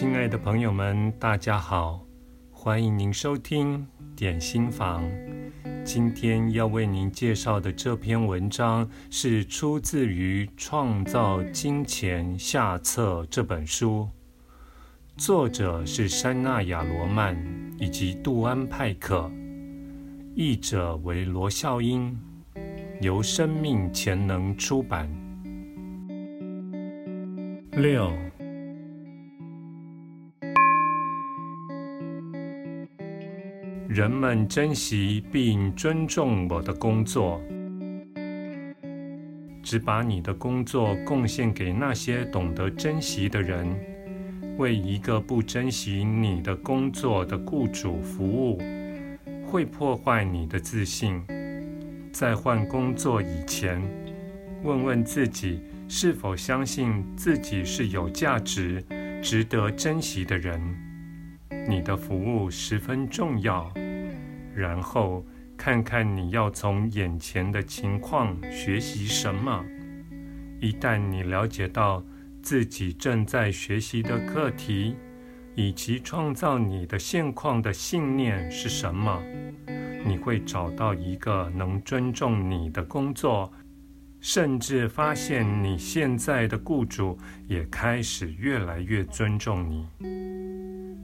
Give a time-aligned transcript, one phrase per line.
[0.00, 2.06] 亲爱的朋友们，大家好，
[2.52, 3.84] 欢迎您收听
[4.14, 5.02] 点心房。
[5.84, 14.08] 今天要为您介绍的这篇文章是出自于《创造金钱下册》这本书，
[15.16, 17.36] 作者是珊娜·亚罗曼
[17.80, 19.28] 以及杜安·派克，
[20.32, 22.16] 译者为罗孝英，
[23.00, 25.10] 由生命潜能出版。
[27.72, 28.12] 六。
[33.88, 37.40] 人们珍惜并尊重我的工作，
[39.62, 43.66] 只把你的工作贡献给那些懂得珍惜的人，
[44.58, 48.60] 为一个不珍惜你的工作的雇主服务，
[49.46, 51.22] 会破坏你的自信。
[52.12, 53.80] 在换工作以前，
[54.64, 58.84] 问问自己是否相信自己是有价值、
[59.22, 60.60] 值得珍惜的人。
[61.66, 63.70] 你的服务十分重要，
[64.58, 65.24] 然后
[65.56, 69.64] 看看你要从眼前的情况学习什么。
[70.60, 72.04] 一旦你了解到
[72.42, 74.96] 自己正在学习的课题，
[75.54, 79.22] 以及创造你的现况的信念是什么，
[80.04, 83.52] 你会找到一个能尊重你的工作，
[84.20, 89.86] 甚至发现你现在的雇主也开始越来越尊重你。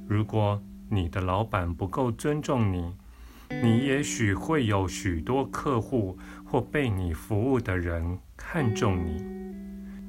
[0.08, 2.92] 如果你的老板不够尊重你，
[3.50, 9.24] 你也许会有许多客户或被你服务的人看重你。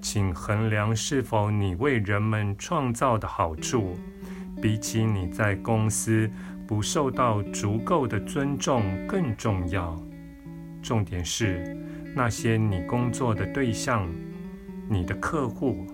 [0.02, 3.97] 请衡量是否你为人们创造的好处，
[4.61, 6.30] 比起你在公司
[6.67, 9.99] 不受到足够的尊重更重要。
[10.81, 11.77] 重点是
[12.16, 14.08] 那些你工作的对象、
[14.89, 15.86] 你的客户、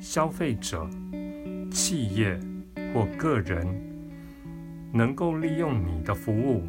[0.00, 0.88] 消费者、
[1.70, 2.38] 企业。
[2.94, 3.66] 或个人
[4.92, 6.66] 能够利用你的服务，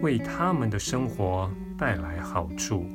[0.00, 2.86] 为他们的生活带来好处。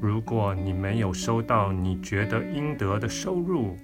[0.00, 3.76] 如果你没有收到你觉得应得的收入，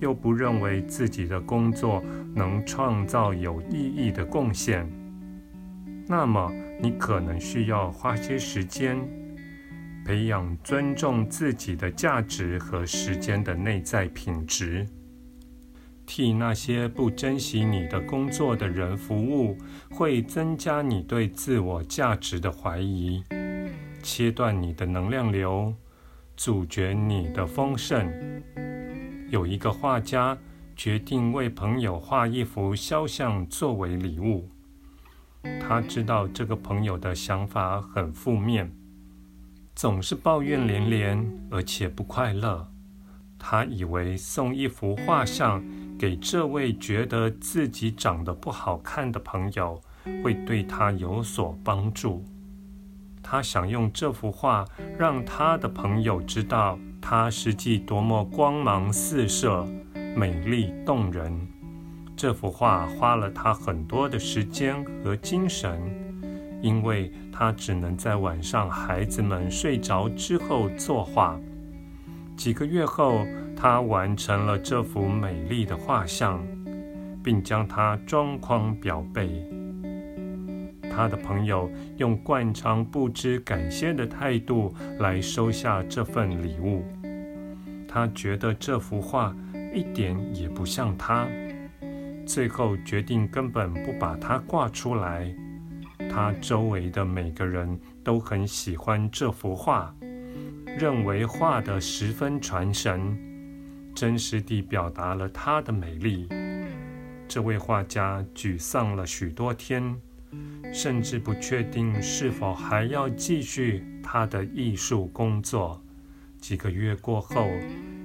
[0.00, 2.02] 又不认为自己的工作
[2.34, 4.90] 能创造有意义的贡献，
[6.08, 6.50] 那么
[6.80, 8.98] 你可能需要花些时间，
[10.04, 14.86] 培养尊重自己的价值和时间的内在品质。
[16.06, 19.56] 替那些不珍惜你的工作的人服务，
[19.90, 23.22] 会增加你对自我价值的怀疑，
[24.02, 25.74] 切断你的能量流，
[26.36, 28.10] 阻绝你的丰盛。
[29.30, 30.36] 有一个画家
[30.74, 34.48] 决定为朋友画一幅肖像作为礼物。
[35.60, 38.72] 他知道这个朋友的想法很负面，
[39.74, 42.71] 总是抱怨连连，而且不快乐。
[43.44, 45.60] 他以为送一幅画像。
[45.98, 49.80] 给这位觉得自己长得不好看的朋友，
[50.24, 52.24] 会对他有所帮助。
[53.22, 54.64] 他想用这幅画
[54.98, 59.64] 让他的朋友知道他实际多么光芒四射、
[60.16, 61.48] 美丽动人。
[62.16, 65.80] 这幅画花了他很多的时间和精神，
[66.60, 71.38] 因为他只能在晚上孩子们睡着之后作画。
[72.42, 76.44] 几个月后，他完成了这幅美丽的画像，
[77.22, 79.48] 并将它装框裱背。
[80.90, 86.84] 他的朋友用惯常不知感谢的态度来收下这份礼物。
[87.86, 89.32] 他觉得这幅画
[89.72, 91.28] 一点也不像他，
[92.26, 95.32] 最后决定根本不把它挂出来。
[96.10, 99.94] 他周围的每个人都很喜欢这幅画，
[100.78, 103.16] 认为画得十分传神。
[103.94, 106.28] 真实地表达了她的美丽。
[107.28, 109.94] 这位画家沮丧了许多天，
[110.72, 115.82] 甚至不确定是否还要继续他的艺术工作。
[116.40, 117.48] 几个月过后，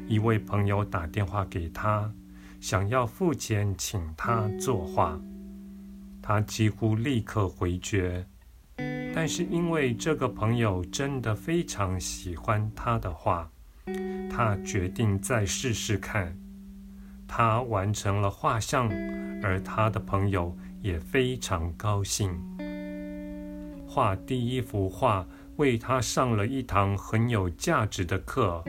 [0.07, 2.11] 一位朋友打电话给他，
[2.59, 5.19] 想要付钱请他作画。
[6.21, 8.25] 他几乎立刻回绝，
[9.19, 13.49] 但是因为这个朋友真的非常喜欢他的画。
[14.29, 16.37] 他决定再试试看。
[17.27, 18.87] 他完成了画像，
[19.41, 22.39] 而他的朋友也非常高兴。
[23.87, 25.25] 画第一幅画
[25.55, 28.63] 为他上了一堂很有价值的课，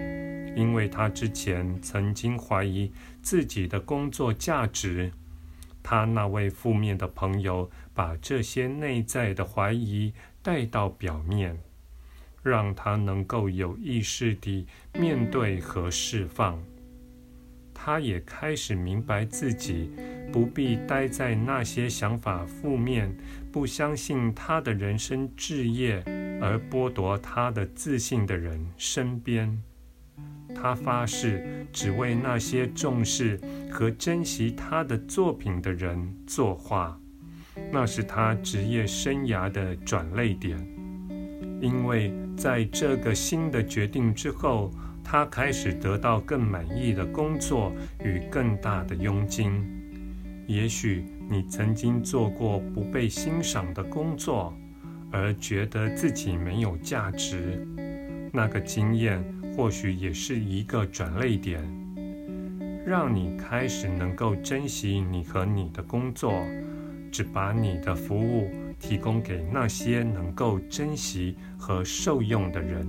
[0.57, 2.91] 因为他之前曾经怀疑
[3.21, 5.13] 自己的工作价值。
[5.83, 10.13] 他那位负面的朋友把这些内在的怀疑
[10.49, 11.69] 带到表面。
[12.49, 16.59] 让他能够有意识地面对和释放。
[17.75, 19.91] 他也开始明白自己
[20.33, 23.15] 不必待在那些想法负面、
[23.53, 26.03] 不相信他的人生志业
[26.41, 29.63] 而剥夺他的自信的人身边。
[30.55, 33.39] 他发誓只为那些重视
[33.71, 36.99] 和珍惜他的作品的人作画，
[37.73, 40.59] 那是他职业生涯的转捩点。
[41.61, 44.71] 因为在这个新的决定之后，
[45.03, 47.73] 他开始得到更满意的工作
[48.05, 49.51] 与更大的佣金。
[50.47, 54.55] 也许你曾经做过不被欣赏的工作，
[55.11, 57.67] 而觉得自己没有价值。
[58.33, 59.23] 那个经验
[59.57, 61.63] 或许也是一个转捩点，
[62.87, 66.33] 让你开始能够珍惜你和你的工作，
[67.11, 72.87] 只把你的服务提供给那些能够珍惜和受用的人。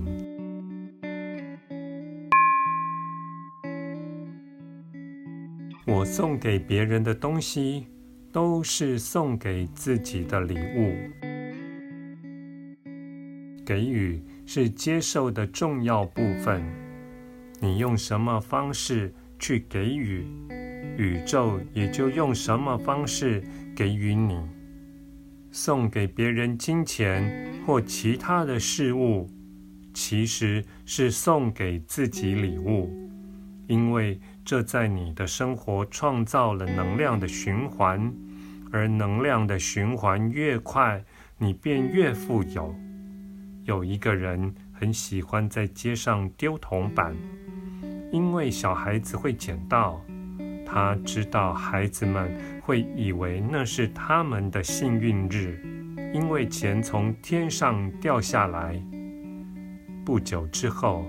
[5.86, 7.86] 我送给别人的东西，
[8.30, 10.94] 都是送给自己的礼物。
[13.66, 16.62] 给予是接受的重要部分。
[17.60, 20.24] 你用什么方式去给予，
[20.96, 23.42] 宇宙也就用什么方式
[23.80, 24.38] 给予你。
[25.50, 29.26] 送给别人金钱或其他的事物，
[29.94, 32.94] 其实是送给自己礼物，
[33.66, 34.20] 因为。
[34.42, 38.12] 这在你的生活创造了能量的循环，
[38.72, 41.04] 而能量的循环越快，
[41.38, 42.74] 你便越富有。
[43.64, 47.14] 有一个人很喜欢在街上丢铜板，
[48.10, 50.04] 因为小孩子会捡到，
[50.72, 52.30] 他知道孩子们
[52.62, 55.60] 会以为那是他们的幸运日，
[56.14, 58.80] 因为钱从天上掉下来。
[60.04, 61.04] 不久之后，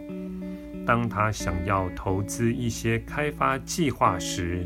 [0.83, 4.65] 当他想要投资一些开发计划时，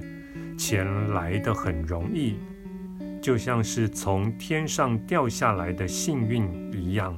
[0.58, 2.38] 钱来得很容易，
[3.22, 7.14] 就像是从天上掉下来的幸运一样。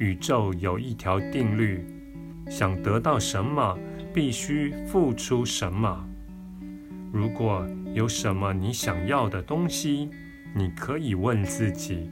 [0.00, 1.86] 宇宙有一条定律：
[2.50, 3.78] 想得到什么，
[4.12, 6.04] 必须付出什么。
[7.16, 10.10] 如果有什么你想要的东西，
[10.54, 12.10] 你可以问自己：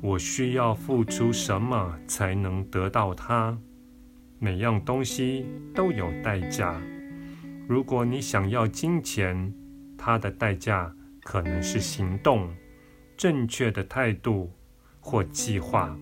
[0.00, 3.54] 我需要付出什么才能得到它？
[4.38, 5.44] 每样东西
[5.74, 6.80] 都有代价。
[7.68, 9.52] 如果你想要金钱，
[9.98, 10.90] 它的代价
[11.22, 12.48] 可能是行动、
[13.14, 14.50] 正确的态度
[15.00, 15.94] 或计划。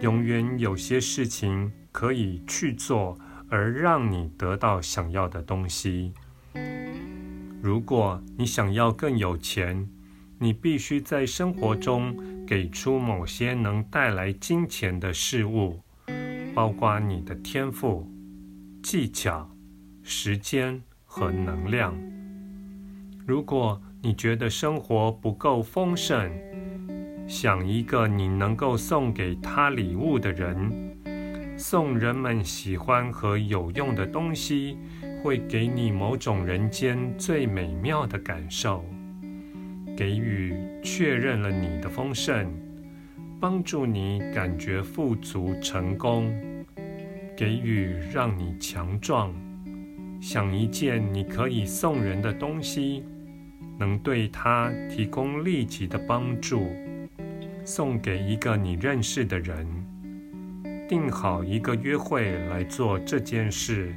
[0.00, 3.18] 永远有些事情可以去做，
[3.50, 6.14] 而让你得到想要的东西。
[7.62, 9.88] 如果你想要更有钱，
[10.40, 15.78] 你必须在生活中给出某些能带来金钱的事物。
[16.52, 18.06] 包括你的天赋、
[18.82, 19.48] 技巧、
[20.02, 21.94] 时间和能量。
[23.24, 26.30] 如果你觉得生活不够丰盛，
[27.28, 30.90] 想一个你能够送给他礼物的人。
[31.56, 34.76] 送人们喜欢和有用的东西，
[35.22, 38.84] 会给你某种人间最美妙的感受。
[39.96, 42.52] 给予确认了你的丰盛。
[43.40, 46.32] 帮助你感觉富足成功，
[47.36, 49.34] 给予让你强壮。
[50.20, 53.02] 想一件你可以送人的东西，
[53.80, 56.70] 能对他提供立即的帮助，
[57.64, 59.66] 送给一个你认识的人。
[60.88, 63.92] 定好一个约会来做这件事，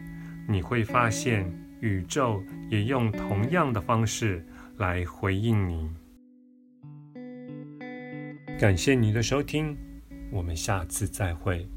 [0.47, 4.45] 你会发现宇宙也用同样的方式
[4.77, 5.89] 来回应你。
[8.59, 9.77] 感谢你的收听，
[10.31, 11.67] 我们下次再会。